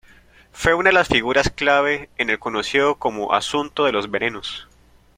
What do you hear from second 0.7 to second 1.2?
una de las